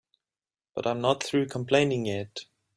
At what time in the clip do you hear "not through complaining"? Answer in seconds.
0.99-2.07